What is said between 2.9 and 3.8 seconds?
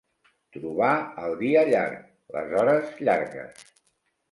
llargues.